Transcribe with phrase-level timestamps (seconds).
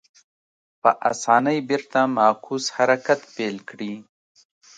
[0.81, 3.93] په اسانۍ بېرته معکوس حرکت پیل کړي.